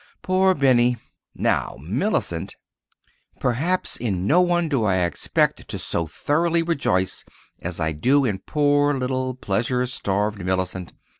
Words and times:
Poor 0.23 0.55
Benny! 0.55 0.97
Now, 1.35 1.77
Mellicent— 1.79 2.55
Perhaps 3.39 3.97
in 3.97 4.25
no 4.25 4.41
one 4.41 4.67
do 4.67 4.83
I 4.83 4.95
expect 5.05 5.67
to 5.67 5.77
so 5.77 6.07
thoroughly 6.07 6.63
rejoice 6.63 7.23
as 7.59 7.79
I 7.79 7.91
do 7.91 8.25
in 8.25 8.39
poor 8.39 8.95
little 8.95 9.35
pleasure 9.35 9.85
starved 9.85 10.43
Mellicent. 10.43 10.93